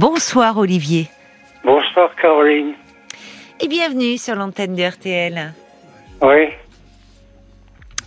[0.00, 1.06] Bonsoir Olivier.
[1.64, 2.74] Bonsoir Caroline.
[3.60, 5.52] Et bienvenue sur l'antenne de RTL.
[6.22, 6.50] Oui.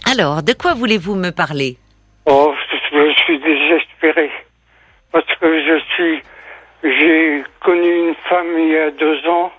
[0.09, 1.75] Alors, de quoi voulez-vous me parler?
[2.27, 2.53] Oh,
[2.93, 4.31] je suis désespéré.
[5.11, 6.21] Parce que je suis.
[6.81, 9.51] J'ai connu une femme il y a deux ans,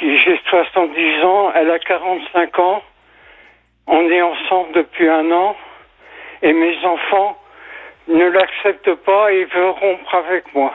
[0.00, 2.82] qui j'ai 70 ans, elle a 45 ans.
[3.86, 5.54] On est ensemble depuis un an,
[6.42, 7.38] et mes enfants
[8.08, 10.74] ne l'acceptent pas et veulent rompre avec moi.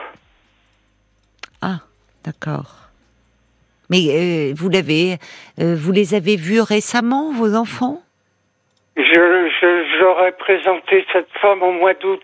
[2.24, 2.88] D'accord.
[3.90, 5.16] Mais euh, vous l'avez,
[5.60, 8.02] euh, vous les avez vus récemment, vos enfants?
[8.96, 12.22] Je, je, j'aurais présenté cette femme au mois d'août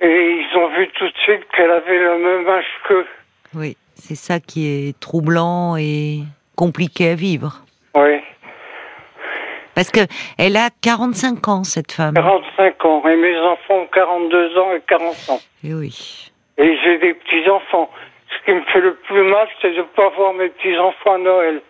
[0.00, 3.06] et ils ont vu tout de suite qu'elle avait le même âge qu'eux.
[3.54, 6.20] Oui, c'est ça qui est troublant et
[6.56, 7.64] compliqué à vivre.
[7.96, 8.20] Oui,
[9.74, 10.00] Parce que
[10.38, 12.14] elle a 45 ans, cette femme.
[12.14, 15.40] 45 ans et mes enfants ont 42 ans et 40 ans.
[15.64, 16.30] Eh oui.
[16.58, 17.90] Et j'ai des petits-enfants.
[18.38, 21.18] Ce qui me fait le plus mal, c'est de ne pas voir mes petits-enfants à
[21.18, 21.62] Noël.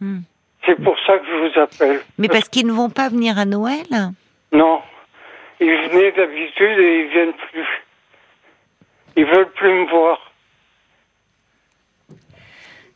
[0.00, 0.20] Hmm.
[0.66, 2.00] C'est pour ça que je vous appelle.
[2.18, 3.86] Mais parce qu'ils ne vont pas venir à Noël
[4.52, 4.80] Non.
[5.60, 7.66] Ils venaient d'habitude et ils viennent plus.
[9.16, 10.32] Ils veulent plus me voir.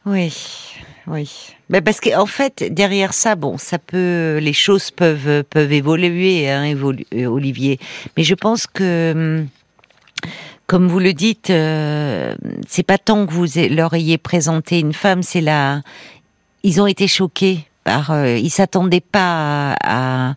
[0.06, 0.74] Oui,
[1.06, 1.54] oui.
[1.70, 6.48] Mais parce qu'en en fait, derrière ça, bon, ça peut, les choses peuvent peuvent évoluer,
[6.50, 7.78] hein, évolu- euh, Olivier.
[8.16, 9.48] Mais je pense que, hum,
[10.66, 12.34] comme vous le dites, euh,
[12.66, 15.80] c'est pas tant que vous leur ayez présenté une femme, c'est la,
[16.62, 20.34] ils ont été choqués par, euh, ils s'attendaient pas à, à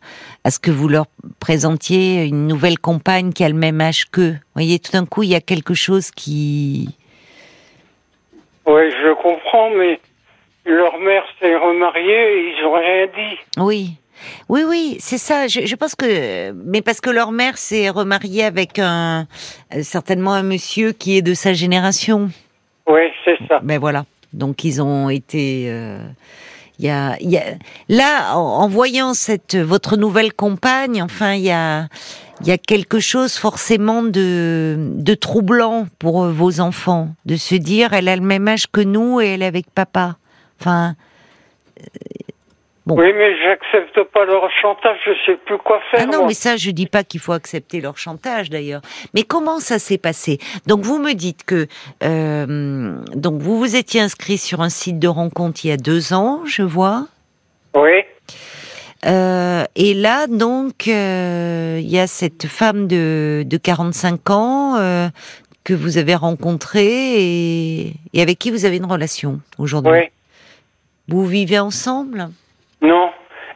[0.48, 1.08] à ce que vous leur
[1.42, 4.32] présentiez une nouvelle compagne qui a le même âge qu'eux.
[4.32, 6.88] Vous voyez, tout d'un coup, il y a quelque chose qui,
[8.66, 10.00] Oui, je comprends, mais
[10.64, 13.38] leur mère s'est remariée et ils ont rien dit.
[13.58, 13.90] Oui.
[14.50, 15.48] Oui, oui, c'est ça.
[15.48, 19.28] Je, je pense que, mais parce que leur mère s'est remariée avec un,
[19.74, 22.30] euh, certainement un monsieur qui est de sa génération.
[22.88, 23.60] Oui, c'est ça.
[23.64, 24.06] Ben voilà.
[24.34, 25.66] Donc ils ont été.
[25.70, 26.00] euh,
[26.80, 27.44] Il y a, il y a,
[27.90, 31.88] là, en, en voyant cette votre nouvelle compagne, enfin, il y a,
[32.42, 37.56] il y a quelque chose forcément de, de troublant pour euh, vos enfants, de se
[37.56, 40.18] dire, elle a le même âge que nous et elle est avec papa.
[40.60, 40.94] Enfin,
[42.88, 42.96] Bon.
[42.98, 46.00] Oui, mais j'accepte pas leur chantage, je sais plus quoi faire.
[46.04, 46.28] Ah non, moi.
[46.30, 48.80] mais ça, je dis pas qu'il faut accepter leur chantage d'ailleurs.
[49.14, 50.40] Mais comment ça s'est passé?
[50.68, 51.68] Donc vous me dites que
[52.06, 56.14] euh, donc vous vous étiez inscrit sur un site de rencontre il y a deux
[56.14, 57.08] ans, je vois.
[57.76, 58.04] Oui,
[59.06, 65.10] Euh, et là, donc, euh, il y a cette femme de, de 45 ans euh,
[65.66, 69.92] que vous avez rencontrée et, et avec qui vous avez une relation aujourd'hui?
[69.92, 70.10] oui.
[71.10, 72.30] Vous vivez ensemble?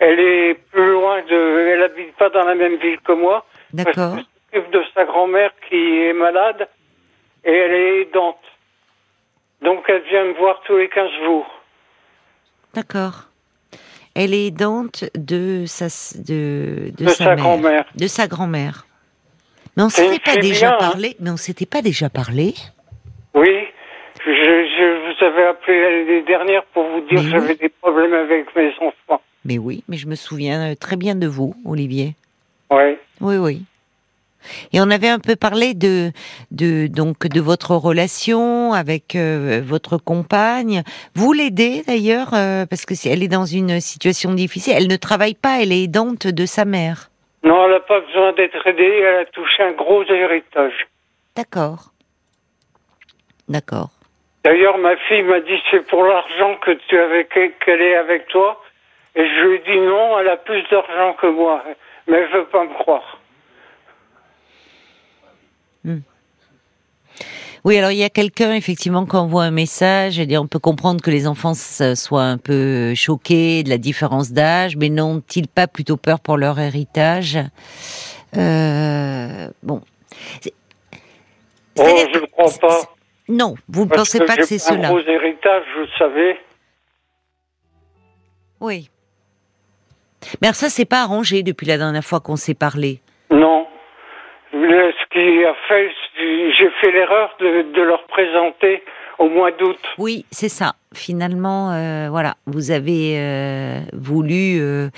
[0.01, 1.69] Elle est plus loin de.
[1.73, 3.45] Elle habite pas dans la même ville que moi.
[3.71, 4.15] D'accord.
[4.17, 6.67] Elle s'occupe de sa grand-mère qui est malade
[7.45, 8.39] et elle est aidante.
[9.61, 11.45] Donc elle vient me voir tous les 15 jours.
[12.73, 13.29] D'accord.
[14.15, 15.85] Elle est aidante de sa
[16.19, 17.85] de, de, De sa, sa mère, grand-mère.
[17.95, 18.85] de sa grand-mère.
[19.77, 20.89] Mais on s'était pas déjà bien, hein.
[20.91, 21.15] parlé.
[21.19, 22.55] Mais on s'était pas déjà parlé.
[23.35, 23.67] Oui,
[24.25, 28.13] je, je vous avais appelé l'année dernière pour vous dire Mais que j'avais des problèmes
[28.13, 29.21] avec mes enfants.
[29.45, 32.15] Mais oui, mais je me souviens euh, très bien de vous, Olivier.
[32.69, 32.97] Oui.
[33.19, 33.63] Oui, oui.
[34.73, 36.11] Et on avait un peu parlé de,
[36.51, 40.83] de donc de votre relation avec euh, votre compagne.
[41.15, 44.73] Vous l'aidez d'ailleurs euh, parce que si elle est dans une situation difficile.
[44.77, 47.09] Elle ne travaille pas, elle est aidante de sa mère.
[47.43, 50.87] Non, elle n'a pas besoin d'être aidée, elle a touché un gros héritage.
[51.35, 51.91] D'accord.
[53.47, 53.89] D'accord.
[54.43, 58.61] D'ailleurs, ma fille m'a dit c'est pour l'argent que tu avais qu'elle est avec toi.
[59.15, 61.63] Et je lui ai dit non, elle a plus d'argent que moi.
[62.07, 63.19] Mais elle veut pas me croire.
[67.63, 70.19] Oui, alors il y a quelqu'un effectivement qui envoie un message.
[70.19, 74.77] Et on peut comprendre que les enfants soient un peu choqués de la différence d'âge,
[74.77, 77.37] mais n'ont-ils pas plutôt peur pour leur héritage?
[78.37, 79.81] Euh, Bon.
[81.77, 81.83] Oh,
[82.13, 82.79] je ne crois pas.
[83.29, 84.87] Non, vous ne pensez pas que c'est un cela?
[84.89, 86.39] gros héritage, vous le savez.
[88.59, 88.89] Oui.
[90.41, 93.01] Mais alors ça, c'est pas arrangé depuis la dernière fois qu'on s'est parlé.
[93.31, 93.67] Non.
[94.53, 98.83] Ce qui a fait, j'ai fait l'erreur de, de leur présenter
[99.17, 99.77] au mois d'août.
[99.97, 100.73] Oui, c'est ça.
[100.93, 104.59] Finalement, euh, voilà, vous avez euh, voulu.
[104.59, 104.89] euh,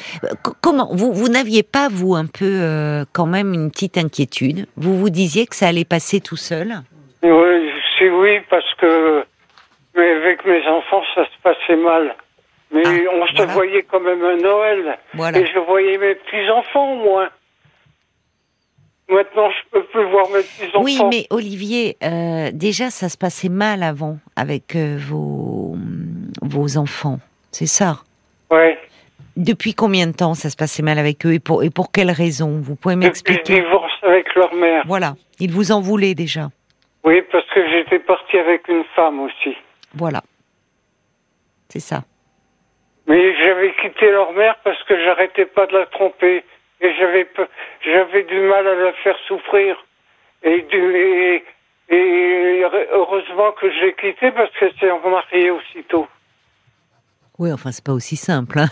[0.62, 4.66] comment vous vous n'aviez pas vous un peu quand même une petite inquiétude?
[4.76, 6.74] Vous vous disiez que ça allait passer tout seul?
[7.22, 9.24] Oui, c'est oui, parce que
[9.96, 12.16] mais avec mes enfants, ça se passait mal.
[12.74, 14.98] Mais Ah, on se voyait quand même à Noël.
[15.14, 15.40] Voilà.
[15.40, 17.30] Et je voyais mes petits-enfants, moins.
[19.10, 20.82] Maintenant, je peux plus voir mes petits-enfants.
[20.84, 25.76] Oui, mais Olivier, euh, déjà, ça se passait mal avant avec euh, vos,
[26.42, 27.20] vos enfants.
[27.52, 27.98] C'est ça
[28.50, 28.80] Ouais.
[29.36, 32.12] Depuis combien de temps ça se passait mal avec eux et pour, et pour quelles
[32.12, 33.56] raisons Vous pouvez m'expliquer?
[33.62, 34.84] divorce avec leur mère.
[34.88, 35.16] Voilà.
[35.40, 36.50] Ils vous en voulaient déjà.
[37.04, 39.56] Oui, parce que j'étais parti avec une femme aussi.
[39.96, 40.22] Voilà.
[41.70, 42.04] C'est ça.
[43.14, 46.44] Mais j'avais quitté leur mère parce que j'arrêtais pas de la tromper.
[46.82, 47.28] Et j'avais
[47.86, 49.76] j'avais du mal à la faire souffrir.
[50.42, 51.44] Et, du, et,
[51.90, 56.08] et heureusement que je l'ai quittée parce qu'elle s'est remariée aussitôt.
[57.38, 58.58] Oui, enfin, c'est pas aussi simple.
[58.58, 58.70] hein.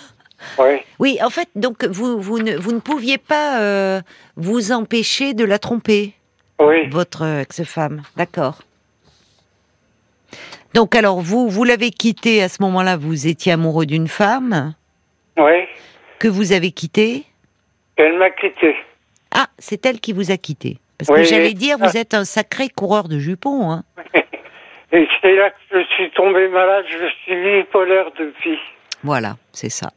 [0.58, 0.84] Ouais.
[0.98, 4.02] Oui, en fait, donc vous, vous, ne, vous ne pouviez pas euh,
[4.38, 6.14] vous empêcher de la tromper,
[6.60, 6.90] Oui.
[6.90, 8.02] votre ex-femme.
[8.18, 8.56] D'accord.
[10.74, 14.74] Donc alors, vous, vous l'avez quittée à ce moment-là, vous étiez amoureux d'une femme
[15.38, 15.66] Oui.
[16.20, 17.26] que vous avez quittée.
[17.98, 18.76] Elle m'a quitté.
[19.32, 20.78] Ah, c'est elle qui vous a quitté.
[20.98, 23.72] Parce Oui, que j'allais dire, vous êtes un sacré coureur de jupons.
[23.72, 23.84] Hein.
[24.94, 26.86] Et c'est là que je suis tombé malade.
[26.90, 28.58] Je suis bipolaire depuis.
[29.04, 29.92] Voilà, c'est ça.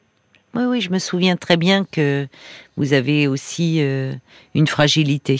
[0.54, 2.26] Oui, oui, je me souviens très bien que
[2.76, 4.12] vous avez aussi euh,
[4.54, 5.36] une fragilité.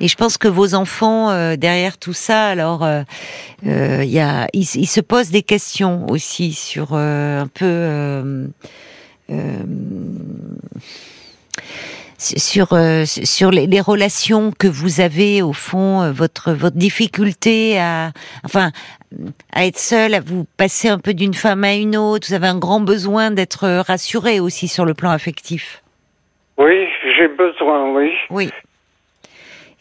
[0.00, 3.02] Et je pense que vos enfants, euh, derrière tout ça, alors, euh,
[3.66, 8.48] euh, il y a, ils, ils se posent des questions aussi sur euh, un peu
[12.18, 17.78] sur euh, sur les, les relations que vous avez au fond, euh, votre votre difficulté
[17.78, 18.12] à,
[18.44, 18.72] enfin,
[19.52, 22.26] à être seul, à vous passer un peu d'une femme à une autre.
[22.28, 25.82] Vous avez un grand besoin d'être rassuré aussi sur le plan affectif.
[26.58, 26.86] Oui,
[27.16, 28.10] j'ai besoin, oui.
[28.28, 28.50] Oui.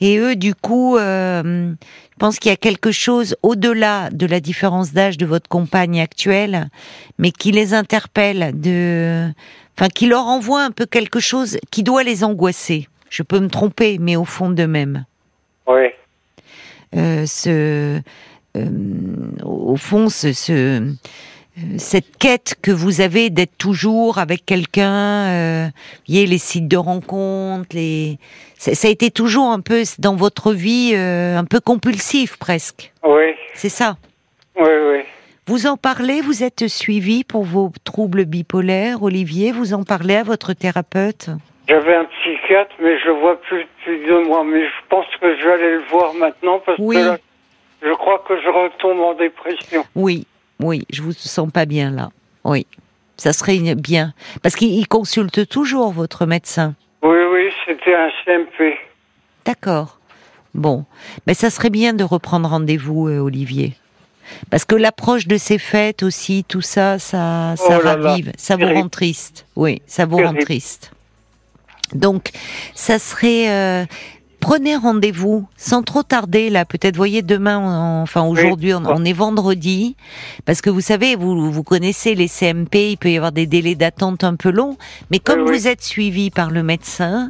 [0.01, 4.39] Et eux, du coup, euh, je pense qu'il y a quelque chose au-delà de la
[4.39, 6.69] différence d'âge de votre compagne actuelle,
[7.17, 9.29] mais qui les interpelle, de,
[9.77, 12.87] enfin, qui leur envoie un peu quelque chose qui doit les angoisser.
[13.09, 15.05] Je peux me tromper, mais au fond d'eux-mêmes.
[15.67, 15.87] Oui.
[16.95, 18.01] Euh, ce,
[18.57, 18.65] euh,
[19.43, 20.93] au fond, ce, ce,
[21.77, 25.67] cette quête que vous avez d'être toujours avec quelqu'un, euh,
[26.07, 28.17] voyez, les sites de rencontres, les,
[28.57, 32.91] ça, ça a été toujours un peu dans votre vie euh, un peu compulsif presque.
[33.03, 33.33] Oui.
[33.53, 33.97] C'est ça.
[34.57, 34.99] Oui, oui.
[35.47, 39.51] Vous en parlez, vous êtes suivi pour vos troubles bipolaires, Olivier.
[39.51, 41.29] Vous en parlez à votre thérapeute?
[41.67, 44.43] J'avais un psychiatre, mais je vois plus depuis deux mois.
[44.43, 46.95] Mais je pense que je vais aller le voir maintenant parce Oui.
[46.97, 47.17] que là,
[47.81, 49.83] je crois que je retombe en dépression.
[49.95, 50.27] Oui,
[50.59, 52.09] oui, je vous sens pas bien là.
[52.43, 52.65] Oui,
[53.17, 56.75] ça serait bien parce qu'il il consulte toujours votre médecin.
[57.03, 58.75] Oui, oui, c'était un CMP.
[59.45, 59.99] D'accord.
[60.53, 60.85] Bon,
[61.27, 63.75] mais ça serait bien de reprendre rendez-vous, euh, Olivier.
[64.49, 68.31] Parce que l'approche de ces fêtes aussi, tout ça, ça, ça Oh là là, ravive,
[68.37, 68.79] ça vous terrible.
[68.81, 69.45] rend triste.
[69.55, 70.91] Oui, ça vous rend triste.
[71.93, 72.29] Donc,
[72.75, 73.49] ça serait.
[73.49, 73.85] euh,
[74.49, 76.65] prenez rendez-vous sans trop tarder là.
[76.65, 79.95] Peut-être, voyez, demain, on- enfin aujourd'hui, on, on est vendredi,
[80.45, 83.75] parce que vous savez, vous vous connaissez les CMP, il peut y avoir des délais
[83.75, 84.75] d'attente un peu longs,
[85.11, 85.51] mais comme oui.
[85.51, 87.27] vous êtes suivi par le médecin,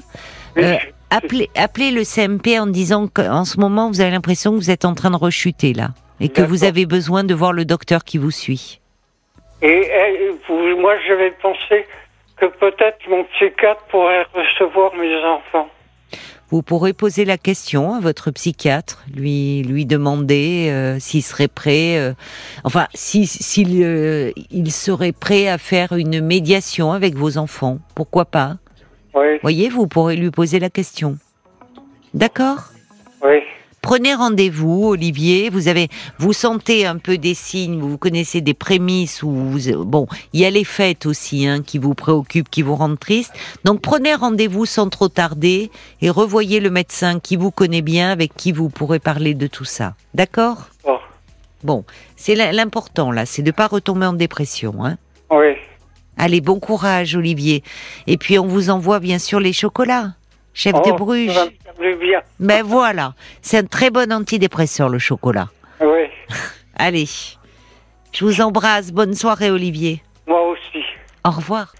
[0.58, 0.78] euh,
[1.10, 4.86] appelez, appelez le CMP en disant qu'en ce moment, vous avez l'impression que vous êtes
[4.86, 5.90] en train de rechuter là,
[6.22, 8.80] et que vous avez besoin de voir le docteur qui vous suit.
[9.62, 9.92] Et,
[10.48, 11.86] vous- moi, j'avais pensé
[12.38, 15.68] que peut-être mon psychiatre pourrait recevoir mes enfants.
[16.52, 22.00] Vous pourrez poser la question à votre psychiatre, lui lui demander euh, s'il serait prêt,
[22.00, 22.14] euh,
[22.64, 27.78] enfin si s'il euh, il serait prêt à faire une médiation avec vos enfants.
[27.94, 28.58] Pourquoi pas?
[29.14, 31.18] Oui, Voyez, vous pourrez lui poser la question.
[32.16, 32.70] D'accord?
[33.24, 33.42] Oui.
[33.82, 35.50] Prenez rendez-vous, Olivier.
[35.50, 40.08] Vous avez, vous sentez un peu des signes, vous connaissez des prémices ou vous- bon,
[40.34, 43.34] il y a les fêtes aussi hein, qui vous préoccupent, qui vous rendent triste.
[43.64, 45.72] Donc prenez rendez-vous sans trop tarder
[46.02, 49.66] et revoyez le médecin qui vous connaît bien, avec qui vous pourrez parler de tout
[49.66, 49.96] ça.
[50.14, 50.70] D'accord?
[50.84, 50.98] Bon.
[51.64, 51.84] Bon,
[52.16, 54.86] c'est l'important là, c'est de pas retomber en dépression.
[54.86, 54.98] Hein.
[55.30, 55.56] Oui.
[56.18, 57.64] Allez, bon courage, Olivier.
[58.08, 60.14] Et puis on vous envoie bien sûr les chocolats,
[60.60, 61.40] chef de Oh, Bruges.
[61.80, 62.22] Bien.
[62.40, 65.48] Ben voilà, c'est un très bon antidépresseur le chocolat.
[65.80, 66.08] Oui.
[66.76, 67.08] Allez,
[68.12, 68.92] je vous embrasse.
[68.92, 70.04] Bonne soirée, Olivier.
[70.28, 70.84] Moi aussi.
[71.26, 71.74] Au revoir.